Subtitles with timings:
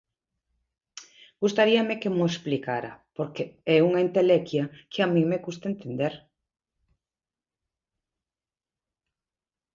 [1.43, 3.43] Gustaríame que mo explicara, porque
[3.75, 6.13] é unha entelequia que a min me custa entender.